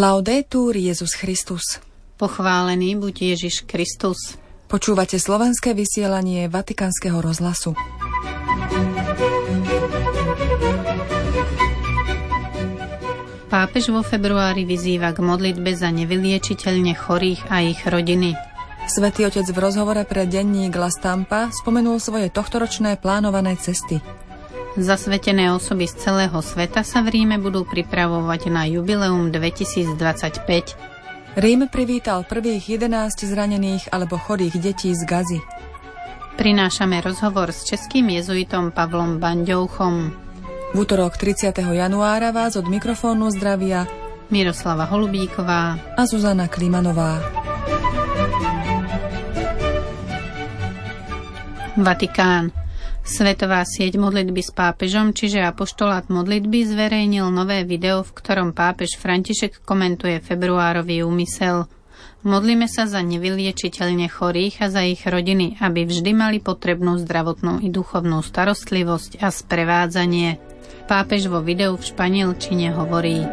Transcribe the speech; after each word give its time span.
Laudetur 0.00 0.80
Jezus 0.80 1.12
Christus. 1.12 1.76
Pochválený 2.16 2.96
buď 2.96 3.36
Ježiš 3.36 3.68
Kristus. 3.68 4.40
Počúvate 4.64 5.20
slovenské 5.20 5.76
vysielanie 5.76 6.48
Vatikánskeho 6.48 7.20
rozhlasu. 7.20 7.76
Pápež 13.52 13.92
vo 13.92 14.00
februári 14.00 14.64
vyzýva 14.64 15.12
k 15.12 15.20
modlitbe 15.20 15.76
za 15.76 15.92
nevyliečiteľne 15.92 16.96
chorých 16.96 17.52
a 17.52 17.60
ich 17.60 17.84
rodiny. 17.84 18.32
Svetý 18.88 19.28
otec 19.28 19.44
v 19.52 19.58
rozhovore 19.60 20.00
pre 20.08 20.24
denník 20.24 20.80
La 20.80 20.88
Stampa 20.88 21.52
spomenul 21.52 22.00
svoje 22.00 22.32
tohtoročné 22.32 22.96
plánované 22.96 23.60
cesty. 23.60 24.00
Zasvetené 24.78 25.50
osoby 25.50 25.90
z 25.90 25.98
celého 25.98 26.38
sveta 26.38 26.86
sa 26.86 27.02
v 27.02 27.10
Ríme 27.18 27.42
budú 27.42 27.66
pripravovať 27.66 28.54
na 28.54 28.70
jubileum 28.70 29.34
2025. 29.34 29.98
Rím 31.34 31.66
privítal 31.66 32.22
prvých 32.22 32.78
11 32.78 33.18
zranených 33.18 33.90
alebo 33.90 34.14
chorých 34.14 34.62
detí 34.62 34.94
z 34.94 35.02
Gazy. 35.02 35.42
Prinášame 36.38 37.02
rozhovor 37.02 37.50
s 37.50 37.66
českým 37.66 38.14
jezuitom 38.14 38.70
Pavlom 38.70 39.18
Bandouchom. 39.18 40.14
V 40.70 40.76
útorok 40.78 41.18
30. 41.18 41.50
januára 41.58 42.30
vás 42.30 42.54
od 42.54 42.70
mikrofónu 42.70 43.26
zdravia 43.34 43.90
Miroslava 44.30 44.86
Holubíková 44.86 45.82
a 45.98 46.02
Zuzana 46.06 46.46
Klimanová. 46.46 47.18
Vatikán. 51.74 52.59
Svetová 53.10 53.66
sieť 53.66 53.98
modlitby 53.98 54.38
s 54.38 54.54
pápežom, 54.54 55.10
čiže 55.10 55.42
apoštolát 55.42 56.06
modlitby, 56.06 56.62
zverejnil 56.62 57.26
nové 57.34 57.66
video, 57.66 58.06
v 58.06 58.14
ktorom 58.14 58.54
pápež 58.54 58.94
František 59.02 59.66
komentuje 59.66 60.22
februárový 60.22 61.02
úmysel. 61.02 61.66
Modlíme 62.22 62.70
sa 62.70 62.86
za 62.86 63.02
nevyliečiteľne 63.02 64.06
chorých 64.06 64.62
a 64.62 64.66
za 64.70 64.86
ich 64.86 65.02
rodiny, 65.02 65.58
aby 65.58 65.90
vždy 65.90 66.14
mali 66.14 66.38
potrebnú 66.38 67.02
zdravotnú 67.02 67.58
i 67.58 67.66
duchovnú 67.66 68.22
starostlivosť 68.22 69.18
a 69.18 69.34
sprevádzanie. 69.34 70.38
Pápež 70.86 71.26
vo 71.26 71.42
videu 71.42 71.74
v 71.74 71.82
španielčine 71.82 72.70
hovorí. 72.78 73.26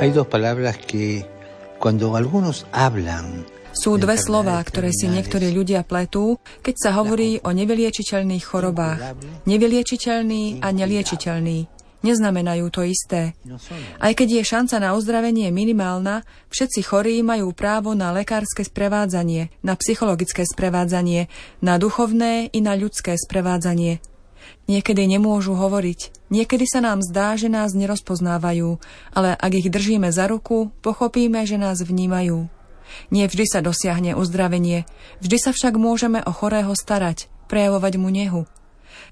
Hay 0.00 0.08
dos 0.08 0.24
palabras 0.24 0.80
que 0.80 1.28
cuando 1.76 2.16
algunos 2.16 2.64
hablan 2.72 3.44
sú 3.74 3.98
dve 3.98 4.14
slová, 4.16 4.62
ktoré 4.62 4.94
si 4.94 5.10
niektorí 5.10 5.50
ľudia 5.50 5.82
pletú, 5.82 6.38
keď 6.62 6.74
sa 6.78 6.90
hovorí 6.96 7.42
o 7.42 7.50
nevyliečiteľných 7.50 8.44
chorobách. 8.46 9.18
Nevyliečiteľný 9.44 10.62
a 10.62 10.70
neliečiteľný. 10.70 11.58
Neznamenajú 12.04 12.68
to 12.68 12.84
isté. 12.84 13.32
Aj 13.96 14.12
keď 14.12 14.28
je 14.40 14.42
šanca 14.44 14.76
na 14.76 14.92
ozdravenie 14.92 15.48
minimálna, 15.48 16.20
všetci 16.52 16.84
chorí 16.84 17.24
majú 17.24 17.56
právo 17.56 17.96
na 17.96 18.12
lekárske 18.12 18.60
sprevádzanie, 18.60 19.48
na 19.64 19.72
psychologické 19.80 20.44
sprevádzanie, 20.44 21.32
na 21.64 21.80
duchovné 21.80 22.52
i 22.52 22.60
na 22.60 22.76
ľudské 22.76 23.16
sprevádzanie. 23.16 24.04
Niekedy 24.68 25.08
nemôžu 25.08 25.56
hovoriť, 25.56 26.28
niekedy 26.28 26.68
sa 26.68 26.84
nám 26.84 27.00
zdá, 27.00 27.40
že 27.40 27.48
nás 27.48 27.72
nerozpoznávajú, 27.72 28.76
ale 29.16 29.32
ak 29.36 29.52
ich 29.56 29.68
držíme 29.72 30.12
za 30.12 30.28
ruku, 30.28 30.68
pochopíme, 30.84 31.48
že 31.48 31.56
nás 31.56 31.80
vnímajú. 31.80 32.53
Nie 33.10 33.30
vždy 33.30 33.44
sa 33.46 33.60
dosiahne 33.60 34.16
uzdravenie, 34.18 34.88
vždy 35.20 35.36
sa 35.40 35.50
však 35.50 35.78
môžeme 35.78 36.20
o 36.24 36.32
chorého 36.34 36.72
starať, 36.72 37.30
prejavovať 37.46 37.94
mu 38.00 38.08
nehu. 38.10 38.42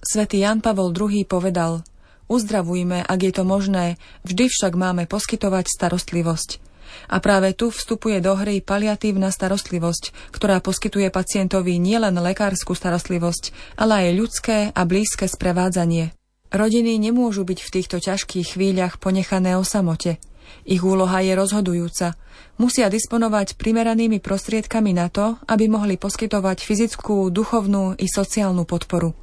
Svetý 0.03 0.43
Jan 0.43 0.59
Pavol 0.59 0.91
II 0.91 1.23
povedal, 1.27 1.87
uzdravujme, 2.27 3.07
ak 3.07 3.21
je 3.23 3.33
to 3.35 3.45
možné, 3.47 4.01
vždy 4.27 4.51
však 4.51 4.75
máme 4.75 5.07
poskytovať 5.07 5.71
starostlivosť. 5.71 6.73
A 7.09 7.25
práve 7.25 7.57
tu 7.57 7.73
vstupuje 7.73 8.21
do 8.21 8.37
hry 8.37 8.61
paliatívna 8.61 9.33
starostlivosť, 9.33 10.33
ktorá 10.35 10.61
poskytuje 10.61 11.09
pacientovi 11.09 11.81
nielen 11.81 12.21
lekárskú 12.21 12.77
starostlivosť, 12.77 13.77
ale 13.81 14.09
aj 14.09 14.17
ľudské 14.17 14.57
a 14.73 14.83
blízke 14.85 15.25
sprevádzanie. 15.25 16.13
Rodiny 16.53 17.01
nemôžu 17.01 17.49
byť 17.49 17.59
v 17.65 17.73
týchto 17.73 17.97
ťažkých 17.97 18.61
chvíľach 18.61 19.01
ponechané 19.01 19.57
o 19.57 19.65
samote. 19.65 20.21
Ich 20.69 20.85
úloha 20.85 21.19
je 21.25 21.33
rozhodujúca. 21.35 22.15
Musia 22.61 22.87
disponovať 22.93 23.59
primeranými 23.59 24.23
prostriedkami 24.23 24.95
na 24.95 25.09
to, 25.09 25.41
aby 25.49 25.67
mohli 25.67 25.99
poskytovať 25.99 26.63
fyzickú, 26.63 27.33
duchovnú 27.33 27.99
i 27.99 28.07
sociálnu 28.07 28.69
podporu. 28.69 29.17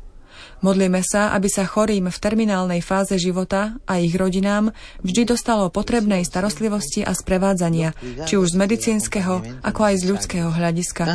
Modlíme 0.59 0.99
sa, 1.03 1.31
aby 1.31 1.47
sa 1.47 1.63
chorým 1.63 2.11
v 2.11 2.17
terminálnej 2.19 2.83
fáze 2.83 3.15
života 3.15 3.79
a 3.87 3.99
ich 3.99 4.11
rodinám 4.11 4.75
vždy 4.99 5.31
dostalo 5.31 5.71
potrebnej 5.71 6.27
starostlivosti 6.27 7.03
a 7.03 7.15
sprevádzania, 7.15 7.95
či 8.27 8.35
už 8.35 8.55
z 8.55 8.59
medicínskeho, 8.59 9.63
ako 9.63 9.81
aj 9.83 9.95
z 9.99 10.03
ľudského 10.03 10.49
hľadiska. 10.51 11.07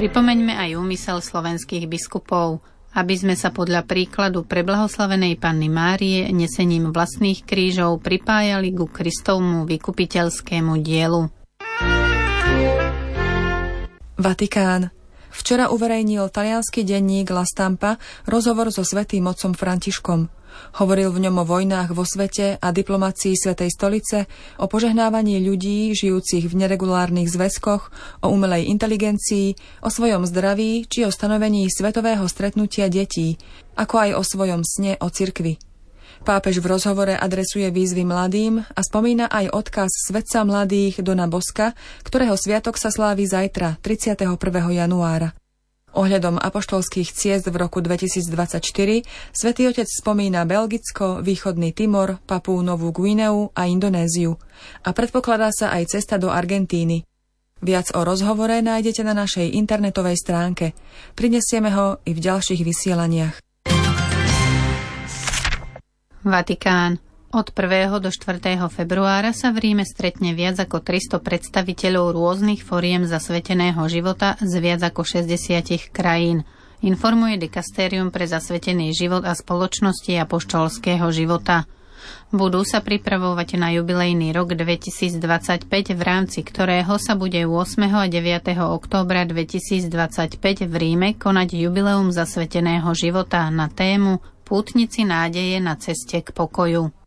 Pripomeňme 0.00 0.54
aj 0.56 0.70
úmysel 0.78 1.18
slovenských 1.20 1.84
biskupov 1.90 2.62
aby 2.96 3.14
sme 3.14 3.34
sa 3.38 3.54
podľa 3.54 3.86
príkladu 3.86 4.42
preblahoslavenej 4.42 5.38
Panny 5.38 5.70
Márie 5.70 6.26
nesením 6.34 6.90
vlastných 6.90 7.46
krížov 7.46 8.02
pripájali 8.02 8.74
ku 8.74 8.90
Kristovmu 8.90 9.68
vykupiteľskému 9.68 10.72
dielu. 10.82 11.22
Vatikán. 14.20 14.92
Včera 15.30 15.70
uverejnil 15.70 16.26
talianský 16.26 16.82
denník 16.82 17.30
La 17.30 17.46
Stampa 17.46 17.96
rozhovor 18.26 18.74
so 18.74 18.82
svetým 18.82 19.30
otcom 19.30 19.54
Františkom. 19.54 20.39
Hovoril 20.78 21.10
v 21.10 21.28
ňom 21.28 21.42
o 21.42 21.44
vojnách 21.44 21.96
vo 21.96 22.06
svete 22.06 22.60
a 22.60 22.68
diplomácii 22.70 23.34
Svetej 23.34 23.70
stolice, 23.74 24.28
o 24.60 24.70
požehnávaní 24.70 25.40
ľudí 25.42 25.92
žijúcich 25.96 26.46
v 26.46 26.54
neregulárnych 26.54 27.30
zväzkoch, 27.32 27.90
o 28.22 28.26
umelej 28.28 28.68
inteligencii, 28.70 29.54
o 29.82 29.88
svojom 29.88 30.28
zdraví 30.28 30.86
či 30.86 31.06
o 31.06 31.10
stanovení 31.10 31.66
svetového 31.66 32.26
stretnutia 32.28 32.92
detí, 32.92 33.40
ako 33.74 33.94
aj 33.98 34.10
o 34.16 34.22
svojom 34.22 34.60
sne 34.62 35.00
o 35.00 35.08
cirkvi. 35.08 35.56
Pápež 36.20 36.60
v 36.60 36.76
rozhovore 36.76 37.16
adresuje 37.16 37.72
výzvy 37.72 38.04
mladým 38.04 38.60
a 38.60 38.80
spomína 38.84 39.32
aj 39.32 39.56
odkaz 39.56 39.88
svetca 40.12 40.44
mladých 40.44 41.00
Dona 41.00 41.24
Boska, 41.24 41.72
ktorého 42.04 42.36
sviatok 42.36 42.76
sa 42.76 42.92
slávi 42.92 43.24
zajtra, 43.24 43.80
31. 43.80 44.36
januára. 44.68 45.39
Ohľadom 45.90 46.38
apoštolských 46.38 47.10
ciest 47.10 47.50
v 47.50 47.56
roku 47.58 47.82
2024 47.82 48.62
svätý 49.34 49.62
Otec 49.66 49.90
spomína 49.90 50.46
Belgicko, 50.46 51.18
Východný 51.18 51.74
Timor, 51.74 52.22
Papú 52.22 52.62
Novú 52.62 52.94
Guineu 52.94 53.50
a 53.58 53.66
Indonéziu 53.66 54.38
a 54.86 54.94
predpokladá 54.94 55.50
sa 55.50 55.74
aj 55.74 55.98
cesta 55.98 56.14
do 56.14 56.30
Argentíny. 56.30 57.02
Viac 57.60 57.92
o 57.92 58.06
rozhovore 58.06 58.54
nájdete 58.62 59.02
na 59.04 59.12
našej 59.12 59.52
internetovej 59.52 60.16
stránke. 60.16 60.72
Prinesieme 61.12 61.68
ho 61.74 62.00
i 62.08 62.16
v 62.16 62.20
ďalších 62.22 62.62
vysielaniach. 62.64 63.34
Vatikán. 66.24 67.09
Od 67.30 67.46
1. 67.54 68.02
do 68.02 68.10
4. 68.10 68.58
februára 68.66 69.30
sa 69.30 69.54
v 69.54 69.70
Ríme 69.70 69.86
stretne 69.86 70.34
viac 70.34 70.58
ako 70.66 70.82
300 70.82 71.22
predstaviteľov 71.22 72.18
rôznych 72.18 72.66
foriem 72.66 73.06
zasveteného 73.06 73.86
života 73.86 74.34
z 74.42 74.58
viac 74.58 74.82
ako 74.82 75.06
60 75.06 75.94
krajín. 75.94 76.42
Informuje 76.82 77.38
Dikastérium 77.38 78.10
pre 78.10 78.26
zasvetený 78.26 78.90
život 78.98 79.22
a 79.22 79.38
spoločnosti 79.38 80.10
a 80.18 80.26
poštolského 80.26 81.06
života. 81.14 81.70
Budú 82.34 82.66
sa 82.66 82.82
pripravovať 82.82 83.62
na 83.62 83.78
jubilejný 83.78 84.34
rok 84.34 84.58
2025, 84.58 85.70
v 85.70 86.02
rámci 86.02 86.42
ktorého 86.42 86.98
sa 86.98 87.14
bude 87.14 87.46
8. 87.46 87.78
a 87.94 88.10
9. 88.10 88.58
októbra 88.58 89.22
2025 89.22 90.66
v 90.66 90.74
Ríme 90.74 91.08
konať 91.14 91.62
jubileum 91.62 92.10
zasveteného 92.10 92.90
života 92.90 93.46
na 93.54 93.70
tému 93.70 94.18
Pútnici 94.42 95.06
nádeje 95.06 95.62
na 95.62 95.78
ceste 95.78 96.26
k 96.26 96.34
pokoju. 96.34 96.99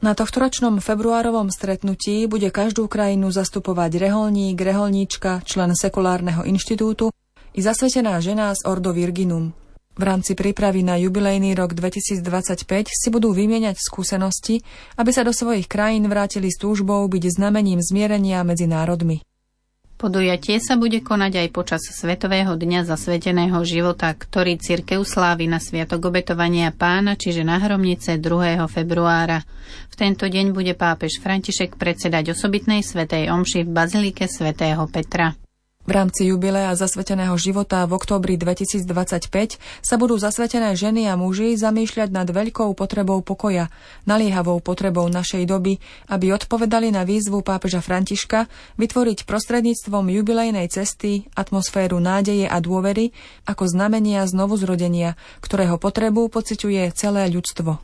Na 0.00 0.16
tohtoročnom 0.16 0.80
februárovom 0.80 1.52
stretnutí 1.52 2.24
bude 2.24 2.48
každú 2.48 2.88
krajinu 2.88 3.28
zastupovať 3.28 4.00
reholník, 4.00 4.56
reholníčka, 4.56 5.44
člen 5.44 5.76
sekulárneho 5.76 6.40
inštitútu 6.48 7.12
i 7.52 7.60
zasvetená 7.60 8.16
žena 8.24 8.48
z 8.56 8.64
Ordo 8.64 8.96
Virginum. 8.96 9.52
V 10.00 10.02
rámci 10.08 10.32
prípravy 10.32 10.80
na 10.80 10.96
jubilejný 10.96 11.52
rok 11.52 11.76
2025 11.76 12.24
si 12.88 13.08
budú 13.12 13.36
vymieňať 13.36 13.76
skúsenosti, 13.76 14.64
aby 14.96 15.12
sa 15.12 15.20
do 15.20 15.36
svojich 15.36 15.68
krajín 15.68 16.08
vrátili 16.08 16.48
s 16.48 16.56
túžbou 16.56 17.04
byť 17.04 17.36
znamením 17.36 17.84
zmierenia 17.84 18.40
medzi 18.40 18.64
národmi. 18.64 19.20
Podujatie 20.00 20.64
sa 20.64 20.80
bude 20.80 21.04
konať 21.04 21.44
aj 21.44 21.48
počas 21.52 21.84
Svetového 21.84 22.56
dňa 22.56 22.88
zasveteného 22.88 23.60
života, 23.68 24.08
ktorý 24.16 24.56
cirkev 24.56 25.04
slávi 25.04 25.44
na 25.44 25.60
Sviatok 25.60 26.08
obetovania 26.08 26.72
pána, 26.72 27.20
čiže 27.20 27.44
na 27.44 27.60
hromnice 27.60 28.16
2. 28.16 28.64
februára. 28.64 29.44
V 29.92 29.94
tento 30.00 30.24
deň 30.24 30.56
bude 30.56 30.72
pápež 30.72 31.20
František 31.20 31.76
predsedať 31.76 32.32
osobitnej 32.32 32.80
svetej 32.80 33.28
omši 33.28 33.68
v 33.68 33.76
Bazilike 33.76 34.24
svätého 34.24 34.80
Petra. 34.88 35.36
V 35.90 35.98
rámci 35.98 36.30
jubilea 36.30 36.70
zasveteného 36.78 37.34
života 37.34 37.82
v 37.82 37.98
októbri 37.98 38.38
2025 38.38 39.58
sa 39.82 39.98
budú 39.98 40.22
zasvetené 40.22 40.78
ženy 40.78 41.10
a 41.10 41.18
muži 41.18 41.58
zamýšľať 41.58 42.14
nad 42.14 42.30
veľkou 42.30 42.78
potrebou 42.78 43.18
pokoja, 43.26 43.74
naliehavou 44.06 44.62
potrebou 44.62 45.10
našej 45.10 45.50
doby, 45.50 45.82
aby 46.06 46.30
odpovedali 46.30 46.94
na 46.94 47.02
výzvu 47.02 47.42
pápeža 47.42 47.82
Františka 47.82 48.46
vytvoriť 48.78 49.26
prostredníctvom 49.26 50.14
jubilejnej 50.14 50.70
cesty 50.70 51.26
atmosféru 51.34 51.98
nádeje 51.98 52.46
a 52.46 52.62
dôvery 52.62 53.10
ako 53.50 53.66
znamenia 53.66 54.22
znovuzrodenia, 54.30 55.18
ktorého 55.42 55.74
potrebu 55.74 56.30
pociťuje 56.30 56.94
celé 56.94 57.26
ľudstvo. 57.34 57.82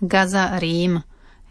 Gaza 0.00 0.56
Rím 0.56 1.04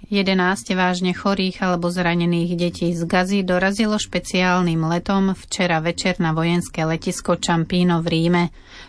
11 0.08 0.80
vážne 0.80 1.12
chorých 1.12 1.60
alebo 1.60 1.92
zranených 1.92 2.56
detí 2.56 2.96
z 2.96 3.04
Gazy 3.04 3.44
dorazilo 3.44 4.00
špeciálnym 4.00 4.80
letom 4.88 5.36
včera 5.36 5.84
večer 5.84 6.18
na 6.24 6.32
vojenské 6.32 6.88
letisko 6.88 7.36
Čampíno 7.36 8.00
v 8.00 8.08
Ríme. 8.08 8.44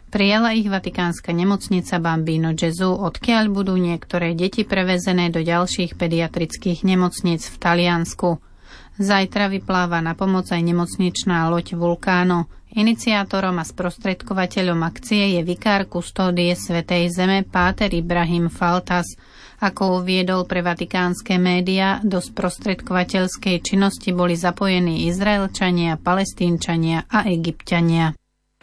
Prijala 0.08 0.54
ich 0.54 0.70
vatikánska 0.70 1.34
nemocnica 1.34 1.98
Bambino 1.98 2.54
Gesù, 2.54 2.94
odkiaľ 2.94 3.50
budú 3.50 3.74
niektoré 3.74 4.38
deti 4.38 4.62
prevezené 4.62 5.34
do 5.34 5.42
ďalších 5.42 5.98
pediatrických 5.98 6.86
nemocníc 6.86 7.50
v 7.50 7.56
Taliansku. 7.58 8.38
Zajtra 8.96 9.50
vypláva 9.50 9.98
na 9.98 10.14
pomoc 10.14 10.46
aj 10.48 10.62
nemocničná 10.62 11.50
loď 11.50 11.74
Vulkáno. 11.74 12.46
Iniciátorom 12.70 13.58
a 13.58 13.66
sprostredkovateľom 13.66 14.86
akcie 14.86 15.36
je 15.36 15.40
vikár 15.42 15.90
kustódie 15.90 16.54
Svetej 16.54 17.10
Zeme 17.10 17.42
Páter 17.42 17.90
Ibrahim 17.90 18.46
Faltas– 18.46 19.10
ako 19.60 20.00
uviedol 20.00 20.48
pre 20.48 20.64
vatikánske 20.64 21.36
média, 21.36 22.00
do 22.00 22.18
sprostredkovateľskej 22.18 23.60
činnosti 23.60 24.10
boli 24.16 24.34
zapojení 24.34 25.06
Izraelčania, 25.12 26.00
Palestínčania 26.00 27.04
a 27.06 27.28
Egyptiania. 27.28 28.16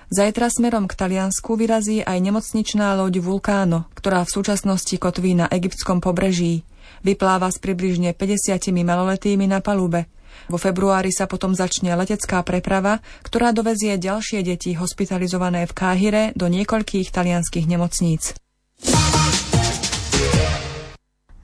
Zajtra 0.08 0.48
smerom 0.48 0.88
k 0.88 0.98
Taliansku 0.98 1.60
vyrazí 1.60 2.00
aj 2.00 2.18
nemocničná 2.18 2.96
loď 2.96 3.20
Vulkáno, 3.20 3.92
ktorá 3.92 4.24
v 4.24 4.34
súčasnosti 4.40 4.96
kotví 4.96 5.36
na 5.36 5.52
egyptskom 5.52 6.00
pobreží. 6.00 6.64
Vypláva 7.04 7.52
s 7.52 7.60
približne 7.60 8.16
50 8.16 8.72
maloletými 8.72 9.46
na 9.46 9.60
palube. 9.60 10.08
Vo 10.48 10.56
februári 10.56 11.12
sa 11.12 11.28
potom 11.28 11.52
začne 11.52 11.92
letecká 12.00 12.40
preprava, 12.48 13.04
ktorá 13.28 13.52
dovezie 13.52 14.00
ďalšie 14.00 14.48
deti 14.48 14.80
hospitalizované 14.80 15.68
v 15.68 15.76
Káhire 15.76 16.24
do 16.40 16.48
niekoľkých 16.48 17.12
talianských 17.12 17.68
nemocníc. 17.68 18.32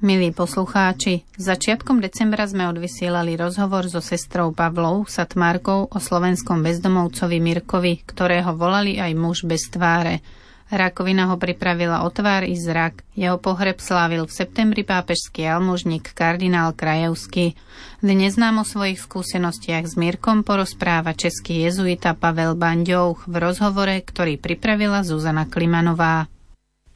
Milí 0.04 0.36
poslucháči, 0.36 1.24
začiatkom 1.40 2.04
decembra 2.04 2.44
sme 2.44 2.68
odvysielali 2.68 3.40
rozhovor 3.40 3.88
so 3.88 4.04
sestrou 4.04 4.52
Pavlou 4.52 5.08
Satmárkou 5.08 5.88
o 5.88 5.96
slovenskom 5.96 6.60
bezdomovcovi 6.60 7.40
Mirkovi, 7.40 8.04
ktorého 8.04 8.52
volali 8.52 9.00
aj 9.00 9.16
muž 9.16 9.48
bez 9.48 9.72
tváre. 9.72 10.20
Rakovina 10.68 11.32
ho 11.32 11.40
pripravila 11.40 12.04
o 12.04 12.12
tvár 12.12 12.44
i 12.44 12.52
zrak. 12.52 13.00
Jeho 13.16 13.40
pohreb 13.40 13.80
slávil 13.80 14.28
v 14.28 14.36
septembri 14.44 14.84
pápežský 14.84 15.48
almužník 15.48 16.12
kardinál 16.12 16.76
Krajevský. 16.76 17.56
Dnes 18.04 18.36
nám 18.36 18.60
o 18.60 18.68
svojich 18.68 19.00
skúsenostiach 19.00 19.88
s 19.88 19.96
Mirkom 19.96 20.44
porozpráva 20.44 21.16
český 21.16 21.64
jezuita 21.64 22.12
Pavel 22.20 22.60
Banďouch 22.60 23.24
v 23.24 23.40
rozhovore, 23.40 24.04
ktorý 24.04 24.36
pripravila 24.36 25.08
Zuzana 25.08 25.48
Klimanová. 25.48 26.28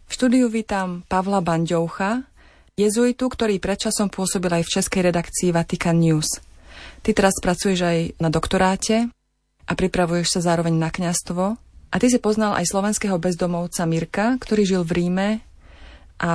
V 0.07 0.11
štúdiu 0.11 0.51
vítam 0.51 1.07
Pavla 1.07 1.39
Banďoucha, 1.39 2.27
jezuitu, 2.77 3.25
ktorý 3.25 3.57
predčasom 3.57 4.13
pôsobil 4.13 4.53
aj 4.53 4.63
v 4.69 4.73
českej 4.79 5.01
redakcii 5.09 5.49
Vatican 5.49 5.97
News. 5.97 6.37
Ty 7.01 7.09
teraz 7.17 7.33
pracuješ 7.41 7.81
aj 7.81 7.99
na 8.21 8.29
doktoráte 8.29 9.09
a 9.65 9.71
pripravuješ 9.73 10.37
sa 10.37 10.53
zároveň 10.53 10.77
na 10.77 10.93
kňastvo. 10.93 11.57
A 11.89 11.95
ty 11.97 12.07
si 12.13 12.21
poznal 12.21 12.53
aj 12.53 12.69
slovenského 12.69 13.17
bezdomovca 13.17 13.89
Mirka, 13.89 14.37
ktorý 14.37 14.61
žil 14.63 14.81
v 14.85 14.93
Ríme 14.93 15.29
a 16.21 16.33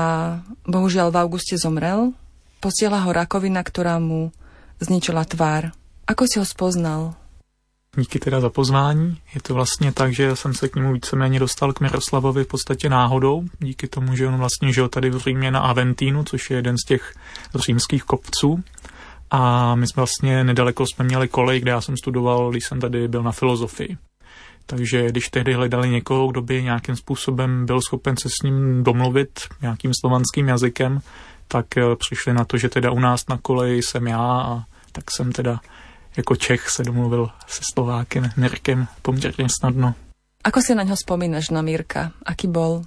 bohužiaľ 0.67 1.15
v 1.15 1.21
auguste 1.23 1.55
zomrel. 1.55 2.11
Posiela 2.59 2.99
ho 3.07 3.11
rakovina, 3.15 3.63
ktorá 3.63 4.03
mu 4.03 4.35
zničila 4.83 5.23
tvár. 5.23 5.71
Ako 6.11 6.27
si 6.27 6.43
ho 6.43 6.47
spoznal? 6.47 7.15
Díky 7.97 8.19
teda 8.19 8.41
za 8.41 8.51
pozvání. 8.51 9.19
Je 9.35 9.41
to 9.41 9.55
vlastně 9.55 9.93
tak, 9.93 10.13
že 10.13 10.37
jsem 10.37 10.55
se 10.55 10.69
k 10.69 10.77
němu 10.77 10.93
víceméně 10.93 11.39
dostal 11.39 11.73
k 11.73 11.81
Miroslavovi 11.81 12.45
v 12.45 12.47
podstatě 12.47 12.89
náhodou, 12.89 13.45
díky 13.59 13.89
tomu, 13.89 14.17
že 14.17 14.29
on 14.29 14.37
vlastně 14.37 14.73
žil 14.73 14.89
tady 14.89 15.11
v 15.11 15.19
Římě 15.19 15.51
na 15.51 15.61
Aventínu, 15.61 16.25
což 16.25 16.51
je 16.51 16.57
jeden 16.57 16.79
z 16.79 16.85
těch 16.85 17.15
římských 17.55 18.03
kopců. 18.03 18.65
A 19.31 19.75
my 19.75 19.87
jsme 19.87 20.01
vlastně 20.01 20.45
nedaleko 20.45 20.87
jsme 20.87 21.05
měli 21.05 21.29
kolej, 21.29 21.61
kde 21.61 21.71
já 21.71 21.81
jsem 21.81 21.97
studoval, 21.97 22.51
když 22.51 22.65
jsem 22.65 22.81
tady 22.81 23.09
byl 23.09 23.23
na 23.23 23.33
filozofii. 23.33 23.97
Takže 24.67 25.09
když 25.09 25.29
tehdy 25.29 25.55
hledali 25.55 25.91
někoho, 25.91 26.27
kdo 26.27 26.43
by 26.43 26.63
nějakým 26.63 26.97
způsobem 26.97 27.67
byl 27.67 27.81
schopen 27.81 28.17
se 28.17 28.29
s 28.29 28.43
ním 28.45 28.85
domluvit 28.85 29.41
nějakým 29.63 29.91
slovanským 30.01 30.49
jazykem, 30.49 31.01
tak 31.49 31.77
eh, 31.77 31.97
přišli 31.97 32.35
na 32.35 32.45
to, 32.45 32.57
že 32.57 32.69
teda 32.69 32.91
u 32.91 33.01
nás 33.01 33.29
na 33.29 33.39
koleji 33.39 33.83
jsem 33.83 34.07
já 34.07 34.41
a 34.41 34.65
tak 34.93 35.05
jsem 35.11 35.33
teda 35.33 35.61
jako 36.17 36.37
Čech 36.37 36.71
se 36.71 36.83
domluvil 36.83 37.31
se 37.47 37.61
Slovákem 37.75 38.31
Mirkem 38.37 38.87
poměrně 39.03 39.47
snadno. 39.61 39.95
Ako 40.45 40.61
si 40.67 40.75
na 40.75 40.83
něho 40.83 40.97
vzpomínaš, 40.97 41.51
na 41.51 41.63
Mirka? 41.63 42.13
Aký 42.27 42.49
bol? 42.49 42.83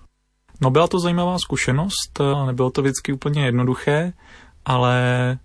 No 0.62 0.72
byla 0.72 0.88
to 0.88 1.00
zajímavá 1.00 1.40
zkušenost, 1.40 2.20
nebylo 2.46 2.72
to 2.72 2.82
vždycky 2.82 3.14
úplně 3.14 3.46
jednoduché, 3.46 4.14
ale 4.66 5.38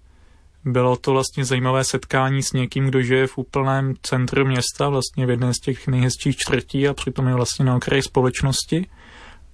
bylo 0.64 0.96
to 0.96 1.12
vlastně 1.12 1.44
zajímavé 1.44 1.84
setkání 1.84 2.42
s 2.42 2.52
někým, 2.52 2.86
kdo 2.86 3.02
žije 3.02 3.26
v 3.26 3.38
úplném 3.38 3.94
centru 4.02 4.44
města, 4.44 4.88
vlastně 4.88 5.26
v 5.26 5.30
jedné 5.30 5.54
z 5.54 5.60
těch 5.60 5.88
nejhezčích 5.88 6.36
čtvrtí 6.36 6.88
a 6.88 6.94
přitom 6.94 7.28
je 7.28 7.34
vlastně 7.34 7.64
na 7.64 7.76
okraji 7.76 8.02
společnosti. 8.02 8.86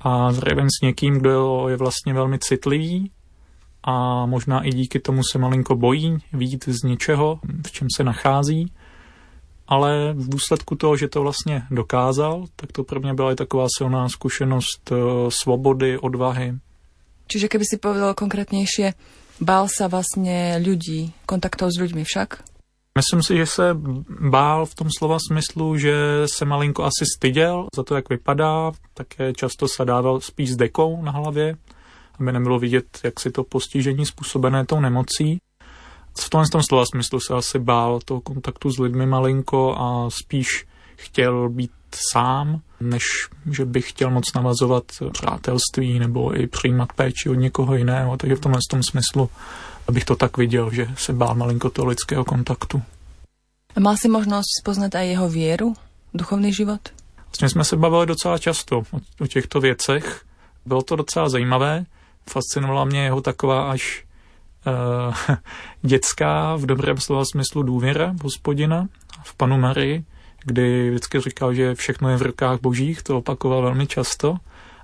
A 0.00 0.32
zároveň 0.32 0.67
s 0.67 0.82
někým, 0.82 1.19
kdo 1.19 1.69
je 1.69 1.76
vlastně 1.76 2.14
velmi 2.14 2.38
citlivý 2.38 3.11
a 3.86 4.26
možná 4.26 4.62
i 4.62 4.70
díky 4.70 5.00
tomu 5.00 5.22
se 5.32 5.38
malinko 5.38 5.76
bojí 5.76 6.18
výjít 6.32 6.68
z 6.68 6.82
něčeho, 6.82 7.40
v 7.66 7.72
čem 7.72 7.88
se 7.96 8.04
nachází, 8.04 8.72
ale 9.68 10.12
v 10.12 10.28
důsledku 10.28 10.74
toho, 10.74 10.96
že 10.96 11.08
to 11.08 11.22
vlastně 11.22 11.62
dokázal, 11.70 12.44
tak 12.56 12.72
to 12.72 12.84
pro 12.84 13.00
mě 13.00 13.14
byla 13.14 13.32
i 13.32 13.34
taková 13.34 13.66
silná 13.76 14.08
zkušenost 14.08 14.93
eh, 14.93 14.96
svobody, 15.28 15.98
odvahy. 15.98 16.55
Čiže 17.26 17.48
keby 17.48 17.64
si 17.64 17.76
povedal 17.76 18.14
konkrétnější, 18.14 18.82
bál 19.40 19.69
se 19.76 19.88
vlastně 19.88 20.58
lidí, 20.62 21.12
kontaktov 21.26 21.70
s 21.70 21.81
lidmi 21.81 22.05
však? 22.05 22.43
Myslím 22.98 23.22
si, 23.22 23.36
že 23.36 23.46
se 23.46 23.62
bál 24.31 24.66
v 24.66 24.74
tom 24.74 24.88
slova 24.98 25.19
smyslu, 25.28 25.78
že 25.78 25.94
se 26.26 26.44
malinko 26.44 26.84
asi 26.84 27.05
styděl 27.16 27.66
za 27.76 27.82
to, 27.82 27.94
jak 27.94 28.08
vypadá, 28.08 28.72
také 28.94 29.32
často 29.32 29.69
se 29.69 29.84
dával 29.84 30.20
spíš 30.20 30.50
s 30.52 30.56
dekou 30.56 31.02
na 31.02 31.12
hlavě, 31.12 31.56
aby 32.20 32.32
nebylo 32.32 32.58
vidět, 32.58 33.01
jak 33.05 33.20
si 33.20 33.31
to 33.31 33.44
postižení 33.44 34.06
způsobené 34.06 34.67
tou 34.67 34.81
nemocí. 34.81 35.39
V 36.20 36.31
tomhle 36.31 36.49
tom 36.49 36.63
slova 36.63 36.85
smyslu 36.87 37.20
se 37.20 37.35
asi 37.35 37.58
bál 37.58 38.01
toho 38.05 38.20
kontaktu 38.20 38.70
s 38.70 38.79
lidmi 38.79 39.06
malinko 39.06 39.75
a 39.79 40.11
spíš 40.11 40.67
chtěl 40.96 41.49
být 41.49 41.70
sám, 42.13 42.61
než 42.81 43.03
že 43.51 43.65
bych 43.65 43.91
chtěl 43.91 44.11
moc 44.11 44.25
navazovat 44.35 44.85
přátelství 45.13 45.99
nebo 45.99 46.41
i 46.41 46.46
přijímat 46.46 46.93
péči 46.93 47.29
od 47.29 47.35
někoho 47.35 47.77
jiného. 47.77 48.17
Takže 48.17 48.37
v 48.37 48.41
tomhle 48.41 48.61
tom 48.70 48.82
smyslu 48.82 49.31
abych 49.89 50.05
to 50.05 50.17
tak 50.17 50.37
viděl, 50.37 50.70
že 50.70 50.89
se 50.96 51.13
bál 51.13 51.35
malinko 51.35 51.70
toho 51.70 51.89
lidského 51.89 52.25
kontaktu. 52.25 52.82
A 53.77 53.81
mal 53.81 53.96
si 53.96 54.08
možnost 54.08 54.46
spoznat 54.63 54.94
i 54.94 55.08
jeho 55.08 55.29
věru, 55.29 55.75
duchovný 56.15 56.53
život? 56.53 56.81
Vlastně 57.27 57.49
jsme 57.49 57.65
se 57.65 57.77
bavili 57.77 58.06
docela 58.06 58.39
často 58.39 58.79
o, 58.79 59.01
o 59.20 59.27
těchto 59.27 59.61
věcech. 59.61 60.25
Bylo 60.67 60.82
to 60.82 60.96
docela 60.96 61.29
zajímavé 61.29 61.85
fascinovala 62.30 62.84
mě 62.84 63.04
jeho 63.04 63.20
taková 63.20 63.70
až 63.70 64.04
uh, 64.66 65.36
dětská, 65.82 66.56
v 66.56 66.66
dobrém 66.66 66.98
slova 66.98 67.24
smyslu 67.32 67.62
důvěra 67.62 68.14
hospodina, 68.22 68.88
v 69.24 69.34
panu 69.34 69.58
Marii, 69.58 70.04
kdy 70.44 70.90
vždycky 70.90 71.20
říkal, 71.20 71.54
že 71.54 71.74
všechno 71.74 72.10
je 72.10 72.16
v 72.16 72.22
rukách 72.22 72.60
božích, 72.60 73.02
to 73.02 73.18
opakoval 73.18 73.62
velmi 73.62 73.86
často 73.86 74.36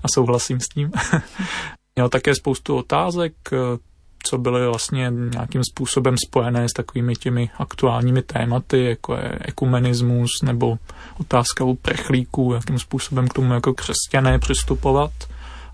a 0.02 0.06
souhlasím 0.14 0.60
s 0.60 0.68
tím. 0.68 0.92
Měl 1.96 2.08
také 2.08 2.34
spoustu 2.34 2.76
otázek, 2.76 3.32
eh, 3.52 3.56
co 4.24 4.38
byly 4.38 4.66
vlastně 4.66 5.10
nějakým 5.10 5.62
způsobem 5.64 6.14
spojené 6.26 6.68
s 6.68 6.72
takovými 6.72 7.14
těmi 7.14 7.50
aktuálními 7.58 8.22
tématy, 8.22 8.84
jako 8.84 9.14
je 9.14 9.38
ekumenismus 9.40 10.30
nebo 10.42 10.78
otázka 11.20 11.64
u 11.64 11.74
prechlíků, 11.74 12.52
jakým 12.54 12.78
způsobem 12.78 13.28
k 13.28 13.32
tomu 13.32 13.54
jako 13.54 13.74
křesťané 13.74 14.38
přistupovat 14.38 15.10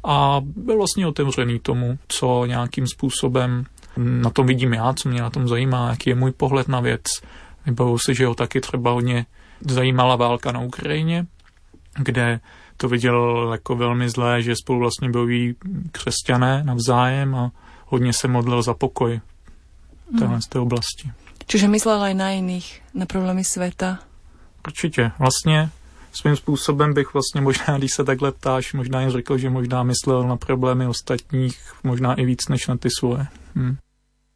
a 0.04 0.40
byl 0.40 0.76
vlastně 0.76 1.06
otevřený 1.06 1.58
tomu, 1.58 1.98
co 2.08 2.46
nějakým 2.46 2.86
způsobem 2.86 3.64
na 3.96 4.30
tom 4.30 4.46
vidím 4.46 4.72
já, 4.72 4.92
co 4.92 5.08
mě 5.08 5.22
na 5.22 5.30
tom 5.30 5.48
zajímá, 5.48 5.90
jaký 5.90 6.10
je 6.10 6.16
můj 6.16 6.32
pohled 6.32 6.68
na 6.68 6.80
věc. 6.80 7.02
Vybavuju 7.66 7.98
si, 7.98 8.14
že 8.14 8.26
ho 8.26 8.34
taky 8.34 8.60
třeba 8.60 8.90
hodně 8.90 9.26
zajímala 9.60 10.16
válka 10.16 10.52
na 10.52 10.60
Ukrajině, 10.60 11.26
kde 11.98 12.40
to 12.76 12.88
viděl 12.88 13.48
jako 13.52 13.76
velmi 13.76 14.10
zlé, 14.10 14.42
že 14.42 14.56
spolu 14.56 14.78
vlastně 14.78 15.10
bojují 15.10 15.54
křesťané 15.92 16.64
navzájem 16.64 17.34
a 17.34 17.50
hodně 17.86 18.12
se 18.12 18.28
modlil 18.28 18.62
za 18.62 18.74
pokoj 18.74 19.20
v 20.14 20.18
téhle 20.18 20.42
z 20.42 20.46
té 20.46 20.58
oblasti. 20.58 21.10
Čiže 21.46 21.68
myslel 21.68 22.02
aj 22.02 22.14
na 22.14 22.30
iných, 22.30 22.82
na 22.94 23.06
problémy 23.06 23.44
sveta. 23.44 23.98
Určitě. 24.66 25.10
Vlastně 25.18 25.70
svým 26.20 26.36
způsobem 26.36 26.94
bych 26.94 27.14
vlastně 27.14 27.40
možná, 27.40 27.78
když 27.78 27.90
se 27.94 28.04
takhle 28.04 28.32
ptáš, 28.32 28.72
možná 28.72 29.00
jen 29.00 29.10
řekl, 29.10 29.38
že 29.38 29.50
možná 29.50 29.82
myslel 29.82 30.28
na 30.28 30.36
problémy 30.36 30.86
ostatních, 30.86 31.58
možná 31.84 32.14
i 32.14 32.24
víc 32.24 32.48
než 32.48 32.66
na 32.66 32.76
ty 32.76 32.88
svoje. 32.98 33.26
Hm. 33.54 33.76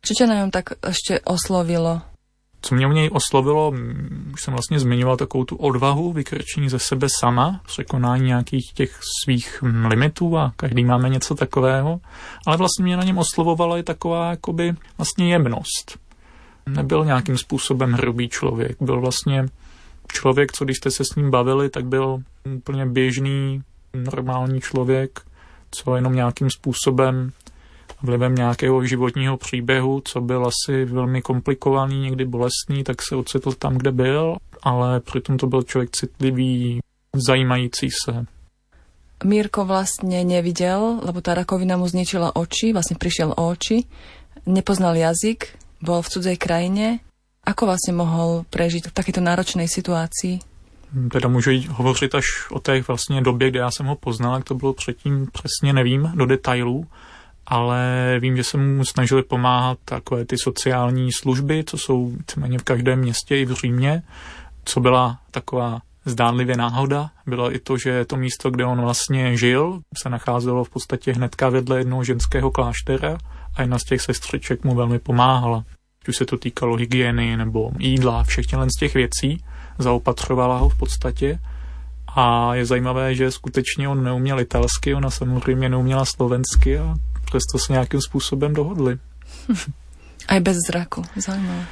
Čo 0.02 0.18
ťa 0.18 0.26
na 0.26 0.34
ňom 0.42 0.50
tak 0.50 0.82
ešte 0.82 1.22
oslovilo? 1.22 2.02
Co 2.62 2.74
mě 2.74 2.86
u 2.86 2.92
něj 2.92 3.10
oslovilo, 3.12 3.74
už 4.32 4.42
jsem 4.42 4.54
vlastně 4.54 4.78
zmiňoval 4.78 5.16
takovou 5.16 5.44
tu 5.44 5.56
odvahu, 5.56 6.12
vykrčení 6.12 6.68
ze 6.68 6.78
sebe 6.78 7.06
sama, 7.20 7.60
překonání 7.66 8.26
nějakých 8.26 8.72
těch 8.74 9.00
svých 9.22 9.62
limitů 9.62 10.38
a 10.38 10.52
každý 10.56 10.84
máme 10.84 11.08
něco 11.08 11.34
takového. 11.34 12.00
Ale 12.46 12.56
vlastně 12.56 12.84
mě 12.84 12.96
na 12.96 13.02
něm 13.02 13.18
oslovovala 13.18 13.78
i 13.78 13.82
taková 13.82 14.30
jakoby 14.30 14.74
vlastně 14.98 15.32
jemnost. 15.32 15.98
Nebyl 16.66 17.04
nějakým 17.04 17.38
způsobem 17.38 17.92
hrubý 17.92 18.28
člověk, 18.28 18.76
byl 18.80 19.00
vlastně 19.00 19.46
člověk, 20.08 20.52
co 20.52 20.64
když 20.64 20.76
jste 20.76 20.90
se 20.90 21.04
s 21.04 21.14
ním 21.16 21.30
bavili, 21.30 21.70
tak 21.70 21.84
byl 21.84 22.22
úplně 22.56 22.86
běžný, 22.86 23.62
normální 23.94 24.60
člověk, 24.60 25.20
co 25.70 25.96
jenom 25.96 26.14
nějakým 26.14 26.50
způsobem 26.50 27.32
vlivem 28.02 28.34
nějakého 28.34 28.84
životního 28.84 29.36
příběhu, 29.36 30.00
co 30.04 30.20
byl 30.20 30.46
asi 30.46 30.84
velmi 30.84 31.22
komplikovaný, 31.22 32.00
někdy 32.00 32.24
bolestný, 32.24 32.84
tak 32.84 33.02
se 33.02 33.16
ocitl 33.16 33.52
tam, 33.52 33.78
kde 33.78 33.92
byl, 33.92 34.36
ale 34.62 35.00
přitom 35.00 35.36
to 35.36 35.46
byl 35.46 35.62
člověk 35.62 35.90
citlivý, 35.90 36.80
zajímající 37.14 37.88
se. 38.04 38.26
Mírko 39.22 39.62
vlastne 39.62 40.26
nevidel, 40.26 40.98
lebo 41.06 41.22
tá 41.22 41.38
rakovina 41.38 41.78
mu 41.78 41.86
zničila 41.86 42.34
oči, 42.34 42.74
vlastne 42.74 42.98
prišiel 42.98 43.30
o 43.30 43.54
oči, 43.54 43.86
nepoznal 44.50 44.98
jazyk, 44.98 45.46
bol 45.78 46.02
v 46.02 46.10
cudzej 46.10 46.36
krajine. 46.42 46.98
Ako 47.42 47.66
vlastne 47.66 47.90
mohol 47.98 48.46
prežiť 48.54 48.88
v 48.88 48.94
takéto 48.94 49.18
náročnej 49.18 49.66
situácii? 49.66 50.38
Teda 51.10 51.28
můžu 51.28 51.50
hovořit 51.68 52.14
až 52.14 52.24
o 52.50 52.58
té 52.58 52.80
vlastně 52.80 53.20
době, 53.20 53.50
kdy 53.50 53.58
já 53.58 53.70
jsem 53.70 53.86
ho 53.86 53.96
poznal, 53.96 54.34
jak 54.34 54.44
to 54.44 54.54
bylo 54.54 54.72
předtím, 54.72 55.26
přesně 55.32 55.72
nevím 55.72 56.12
do 56.14 56.26
detailů, 56.26 56.86
ale 57.46 57.82
vím, 58.20 58.36
že 58.36 58.44
se 58.44 58.56
mu 58.58 58.84
snažili 58.84 59.22
pomáhat 59.22 59.78
takové 59.84 60.24
ty 60.24 60.38
sociální 60.38 61.12
služby, 61.12 61.64
co 61.66 61.78
jsou 61.78 62.06
víceméně 62.08 62.58
v 62.58 62.62
každém 62.62 62.98
městě 62.98 63.36
i 63.36 63.44
v 63.44 63.52
Římě, 63.52 64.02
co 64.64 64.80
byla 64.80 65.18
taková 65.30 65.80
zdánlivě 66.04 66.56
náhoda. 66.56 67.10
Bylo 67.26 67.54
i 67.54 67.58
to, 67.58 67.78
že 67.78 68.04
to 68.04 68.16
místo, 68.16 68.50
kde 68.50 68.64
on 68.64 68.80
vlastně 68.80 69.36
žil, 69.36 69.80
se 70.02 70.10
nacházelo 70.10 70.64
v 70.64 70.70
podstatě 70.70 71.12
hnedka 71.12 71.48
vedle 71.48 71.78
jednoho 71.78 72.04
ženského 72.04 72.50
kláštera 72.50 73.18
a 73.56 73.62
jedna 73.62 73.78
z 73.78 73.84
těch 73.84 74.00
sestřiček 74.00 74.64
mu 74.64 74.74
velmi 74.74 74.98
pomáhala. 74.98 75.64
Už 76.08 76.16
se 76.16 76.24
to 76.24 76.38
týkalo 76.38 76.76
hygieny 76.76 77.36
nebo 77.36 77.70
jídla, 77.78 78.24
všech 78.24 78.44
z 78.46 78.78
těch 78.78 78.94
věcí. 78.94 79.44
Zaopatřovala 79.78 80.58
ho 80.58 80.68
v 80.68 80.78
podstatě. 80.78 81.38
A 82.16 82.54
je 82.54 82.66
zajímavé, 82.66 83.14
že 83.14 83.30
skutečně 83.30 83.88
on 83.88 84.04
neuměl 84.04 84.40
italsky, 84.40 84.94
ona 84.94 85.10
samozřejmě 85.10 85.68
neuměla 85.68 86.04
slovensky 86.04 86.78
a 86.78 86.94
přesto 87.24 87.58
se 87.58 87.72
nějakým 87.72 88.00
způsobem 88.00 88.54
dohodli. 88.54 88.98
A 90.28 90.40
bez 90.40 90.56
zraku, 90.68 91.02
zajímavé. 91.16 91.66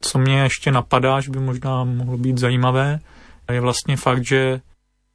Co 0.00 0.18
mě 0.18 0.38
ještě 0.38 0.72
napadá, 0.72 1.20
že 1.20 1.30
by 1.30 1.38
možná 1.38 1.84
mohlo 1.84 2.18
být 2.18 2.38
zajímavé, 2.38 3.00
je 3.52 3.60
vlastně 3.60 3.96
fakt, 3.96 4.26
že 4.26 4.60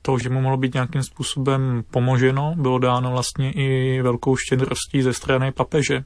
to, 0.02 0.20
že 0.20 0.30
mu 0.30 0.42
mohlo 0.42 0.58
být 0.58 0.74
nějakým 0.74 1.04
způsobem 1.04 1.84
pomoženo, 1.92 2.54
bylo 2.58 2.80
dáno 2.80 3.12
vlastně 3.12 3.52
i 3.52 4.02
velkou 4.02 4.36
štědrostí 4.36 5.02
ze 5.02 5.14
strany 5.14 5.52
papeže. 5.52 6.04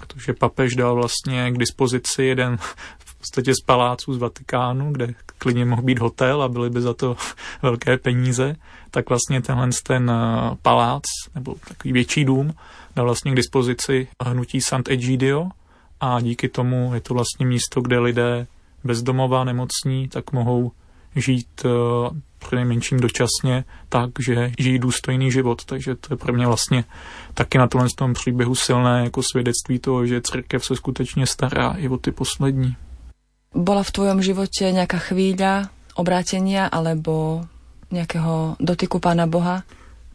Protože 0.00 0.32
papež 0.32 0.74
dal 0.74 0.94
vlastně 0.94 1.50
k 1.50 1.58
dispozici 1.58 2.22
jeden 2.22 2.56
v 2.98 3.18
podstatě 3.18 3.54
z 3.54 3.60
paláců 3.60 4.14
z 4.14 4.18
Vatikánu, 4.18 4.92
kde 4.92 5.14
klidně 5.38 5.64
mohl 5.64 5.82
být 5.82 5.98
hotel 5.98 6.42
a 6.42 6.48
byly 6.48 6.70
by 6.70 6.80
za 6.80 6.94
to 6.94 7.16
velké 7.62 7.98
peníze, 7.98 8.56
tak 8.90 9.08
vlastně 9.08 9.42
tenhle 9.42 9.68
ten 9.82 10.10
eh, 10.10 10.56
palác, 10.62 11.02
nebo 11.34 11.54
takový 11.68 11.92
větší 11.92 12.24
dům, 12.24 12.54
dal 12.96 13.04
vlastně 13.04 13.32
k 13.32 13.36
dispozici 13.36 14.08
hnutí 14.24 14.60
Sant'Egidio 14.60 15.48
a 16.00 16.20
díky 16.20 16.48
tomu 16.48 16.94
je 16.94 17.00
to 17.00 17.14
vlastně 17.14 17.46
místo, 17.46 17.80
kde 17.80 17.98
lidé 17.98 18.46
bezdomová, 18.84 19.44
nemocní, 19.44 20.08
tak 20.08 20.32
mohou 20.32 20.72
žít 21.16 21.64
uh, 21.64 22.16
nejmenším 22.54 23.00
dočasně 23.00 23.64
tak, 23.88 24.10
že 24.20 24.52
žijí 24.58 24.78
důstojný 24.78 25.30
život. 25.30 25.64
Takže 25.64 25.94
to 25.94 26.14
je 26.14 26.16
pro 26.16 26.32
mě 26.32 26.46
vlastně 26.46 26.84
taky 27.34 27.58
na 27.58 27.68
tomhle 27.68 27.88
tom 27.96 28.14
příběhu 28.14 28.54
silné 28.54 29.04
jako 29.04 29.22
svědectví 29.22 29.78
toho, 29.78 30.06
že 30.06 30.20
církev 30.20 30.64
se 30.64 30.76
skutečně 30.76 31.26
stará 31.26 31.74
i 31.78 31.88
o 31.88 31.96
ty 31.96 32.12
poslední. 32.12 32.76
Bola 33.54 33.86
v 33.86 33.94
tvojom 33.94 34.18
živote 34.18 34.66
nejaká 34.74 34.98
chvíľa 34.98 35.70
obrátenia 35.94 36.66
alebo 36.66 37.46
nejakého 37.94 38.58
dotyku 38.58 38.98
Pána 38.98 39.30
Boha? 39.30 39.62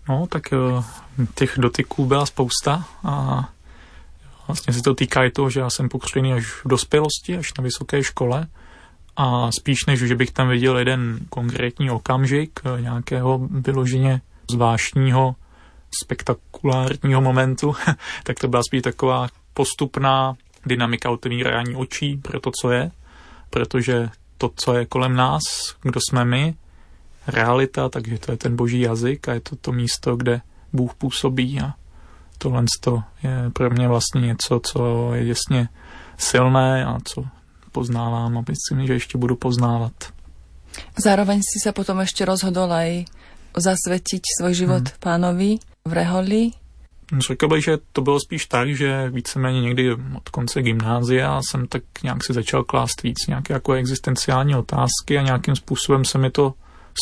No, 0.10 0.28
tak 0.28 0.52
uh, 0.52 0.84
těch 1.36 1.56
dotyků 1.58 2.06
byla 2.06 2.26
spousta 2.26 2.84
a 3.04 3.48
vlastně 4.48 4.74
se 4.74 4.82
to 4.82 4.96
týká 4.96 5.24
i 5.24 5.32
toho, 5.32 5.50
že 5.50 5.60
já 5.60 5.70
jsem 5.70 5.90
pokřtěný 5.90 6.34
až 6.34 6.46
v 6.66 6.68
dospělosti, 6.68 7.38
až 7.38 7.54
na 7.54 7.64
vysoké 7.64 8.04
škole 8.04 8.48
a 9.22 9.52
spíš 9.52 9.86
než, 9.88 10.00
že 10.00 10.16
bych 10.16 10.32
tam 10.32 10.50
viděl 10.50 10.78
jeden 10.78 11.20
konkrétní 11.30 11.92
okamžik 11.92 12.60
eh, 12.64 12.82
nějakého 12.82 13.48
vyloženě 13.52 14.22
zvláštního 14.52 15.36
spektakulárního 16.04 17.22
momentu, 17.22 17.76
tak 18.24 18.40
to 18.40 18.48
byla 18.48 18.64
spíš 18.64 18.82
taková 18.82 19.28
postupná 19.54 20.34
dynamika 20.66 21.10
otevírání 21.10 21.76
očí 21.76 22.18
pro 22.18 22.40
to, 22.40 22.52
co 22.62 22.72
je, 22.72 22.92
protože 23.50 24.10
to, 24.38 24.52
co 24.56 24.74
je 24.74 24.86
kolem 24.86 25.16
nás, 25.16 25.44
kdo 25.82 26.00
jsme 26.10 26.26
my, 26.26 26.56
realita, 27.28 27.90
takže 27.90 28.18
to 28.18 28.32
je 28.32 28.38
ten 28.38 28.56
boží 28.56 28.80
jazyk 28.80 29.30
a 29.30 29.34
je 29.34 29.40
to 29.40 29.56
to 29.56 29.72
místo, 29.72 30.16
kde 30.16 30.42
Bůh 30.74 30.96
působí 30.96 31.60
a 31.62 31.74
tohle 32.38 32.66
je 33.24 33.50
pro 33.54 33.70
mě 33.70 33.88
vlastně 33.88 34.22
něco, 34.22 34.60
co 34.64 35.14
je 35.14 35.28
jasně 35.28 35.70
silné 36.18 36.86
a 36.86 36.98
co 37.04 37.39
poznávám 37.72 38.38
a 38.38 38.44
myslím, 38.50 38.88
že 38.88 38.94
ještě 38.94 39.18
budu 39.18 39.36
poznávat. 39.36 39.94
Zároveň 40.98 41.42
si 41.42 41.58
sa 41.60 41.72
potom 41.72 42.00
ešte 42.04 42.26
rozhodol 42.26 42.70
aj 42.70 43.10
zasvetiť 43.58 44.24
svoj 44.40 44.54
život 44.54 44.86
hmm. 44.86 44.98
pánovi 45.02 45.52
v 45.86 45.92
Reholi. 45.94 46.44
Řekl 47.10 47.48
bych, 47.48 47.64
že 47.64 47.78
to 47.92 48.02
bylo 48.02 48.20
spíš 48.20 48.46
tak, 48.46 48.76
že 48.76 49.10
víceméně 49.10 49.62
někdy 49.62 49.94
od 49.94 50.30
konce 50.30 50.62
gymnázia 50.62 51.42
jsem 51.42 51.68
tak 51.68 51.84
nějak 52.04 52.24
si 52.24 52.34
začal 52.34 52.64
klást 52.64 53.04
víc 53.04 53.28
nějaké 53.28 53.54
jako 53.54 53.74
existenciální 53.74 54.56
otázky 54.56 55.18
a 55.18 55.22
nějakým 55.22 55.56
způsobem 55.56 56.06
se 56.06 56.18
mi 56.18 56.30
to 56.30 56.54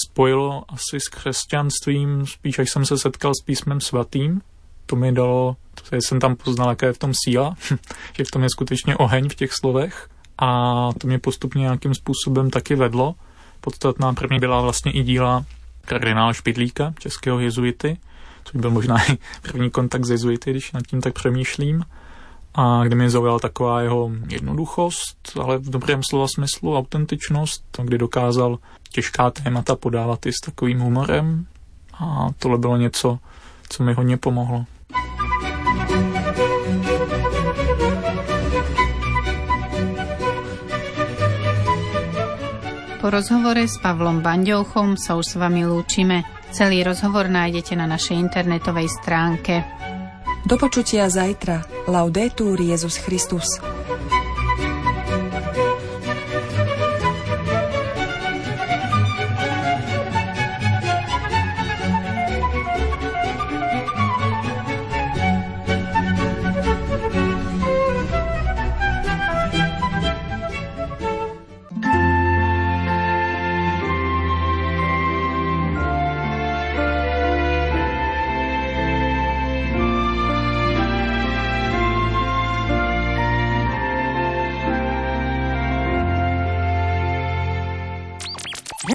spojilo 0.05 0.63
asi 0.69 1.00
s 1.00 1.07
křesťanstvím, 1.07 2.25
spíš 2.25 2.59
až 2.59 2.69
jsem 2.69 2.86
se 2.86 2.97
setkal 2.97 3.31
s 3.41 3.43
písmem 3.45 3.81
svatým. 3.81 4.41
To 4.86 4.95
mi 4.95 5.12
dalo, 5.12 5.55
to 5.75 5.95
jsem 5.95 6.19
tam 6.19 6.36
poznal, 6.36 6.69
jaká 6.69 6.88
je 6.88 6.93
v 6.93 6.97
tom 6.97 7.13
síla, 7.25 7.55
že 8.13 8.24
v 8.24 8.31
tom 8.31 8.43
je 8.43 8.50
skutečně 8.50 8.95
oheň 8.95 9.29
v 9.29 9.36
těch 9.36 9.53
slovech 9.53 10.09
a 10.38 10.89
to 10.98 11.08
mě 11.08 11.20
postupně 11.20 11.62
nějakým 11.62 11.94
způsobem 11.94 12.50
taky 12.50 12.75
vedlo. 12.75 13.15
Podstatná 13.62 14.13
první 14.13 14.39
byla 14.39 14.62
vlastně 14.62 14.91
i 14.91 15.03
díla 15.03 15.46
kardinála 15.86 16.34
Špidlíka, 16.34 16.94
českého 17.00 17.39
jezuity, 17.39 17.98
což 18.44 18.62
byl 18.62 18.72
možná 18.72 19.06
i 19.06 19.17
první 19.41 19.70
kontakt 19.70 20.06
s 20.06 20.10
jezuity, 20.10 20.51
když 20.51 20.72
nad 20.72 20.88
tím 20.88 21.01
tak 21.01 21.13
přemýšlím. 21.13 21.84
A 22.56 22.84
kde 22.84 22.96
mě 22.96 23.10
zaujala 23.10 23.39
taková 23.39 23.82
jeho 23.82 24.12
jednoduchost, 24.29 25.32
ale 25.41 25.58
v 25.58 25.70
dobrém 25.70 26.01
slova 26.10 26.27
smyslu 26.36 26.77
autentičnost, 26.77 27.63
kdy 27.84 27.98
dokázal 27.98 28.60
těžká 28.89 29.32
témata 29.32 29.75
podávat 29.75 30.25
i 30.25 30.34
s 30.34 30.39
takovým 30.46 30.79
humorem. 30.79 31.46
A 31.94 32.27
tohle 32.39 32.58
bylo 32.58 32.77
něco, 32.77 33.20
co 33.70 33.84
mi 33.84 33.94
hodně 33.94 34.17
pomohlo. 34.17 34.65
Po 43.08 43.16
rozhovore 43.16 43.64
s 43.64 43.80
Pavlom 43.80 44.20
Banďouchom 44.20 45.00
sa 45.00 45.16
už 45.16 45.24
s 45.32 45.36
vami 45.40 45.64
lúčime. 45.64 46.28
Celý 46.52 46.84
rozhovor 46.84 47.32
nájdete 47.32 47.72
na 47.80 47.88
našej 47.88 48.20
internetovej 48.20 48.92
stránke. 48.92 49.64
Do 50.44 50.60
počutia 50.60 51.08
zajtra. 51.08 51.88
Laudetur 51.88 52.60
Jezus 52.60 53.00
Christus. 53.00 53.64